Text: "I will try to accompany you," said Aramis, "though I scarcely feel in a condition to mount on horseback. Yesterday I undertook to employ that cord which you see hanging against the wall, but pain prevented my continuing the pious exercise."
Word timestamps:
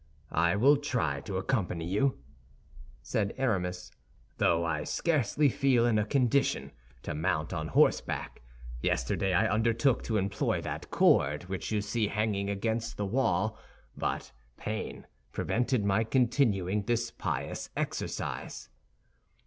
"I 0.33 0.55
will 0.55 0.77
try 0.77 1.21
to 1.25 1.37
accompany 1.37 1.85
you," 1.85 2.17
said 3.03 3.35
Aramis, 3.37 3.91
"though 4.39 4.65
I 4.65 4.83
scarcely 4.83 5.47
feel 5.47 5.85
in 5.85 5.99
a 5.99 6.05
condition 6.07 6.71
to 7.03 7.13
mount 7.13 7.53
on 7.53 7.67
horseback. 7.67 8.41
Yesterday 8.81 9.31
I 9.31 9.45
undertook 9.47 10.01
to 10.05 10.17
employ 10.17 10.59
that 10.61 10.89
cord 10.89 11.43
which 11.43 11.71
you 11.71 11.81
see 11.81 12.07
hanging 12.07 12.49
against 12.49 12.97
the 12.97 13.05
wall, 13.05 13.59
but 13.95 14.31
pain 14.57 15.05
prevented 15.33 15.85
my 15.85 16.03
continuing 16.03 16.81
the 16.81 16.97
pious 17.19 17.69
exercise." 17.77 18.69